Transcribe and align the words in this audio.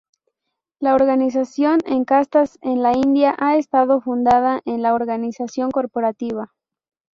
La 0.79 0.95
organización 0.95 1.77
en 1.85 2.05
castas 2.05 2.57
en 2.63 2.81
la 2.81 2.91
India 2.97 3.35
ha 3.37 3.57
estado 3.57 4.01
fundada 4.01 4.59
en 4.65 4.81
la 4.81 4.95
organización 4.95 5.69
corporativa. 5.69 6.51